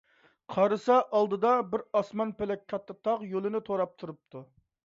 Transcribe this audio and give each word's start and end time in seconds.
قارىسا، 0.53 0.95
ئالدىدا 1.17 1.51
بىر 1.75 1.83
ئاسمان- 1.99 2.33
پەلەك 2.41 2.65
كاتتا 2.75 2.99
تاغ 3.09 3.29
يولىنى 3.35 3.65
توراپ 3.69 3.97
تۇرۇپتۇ. 4.03 4.47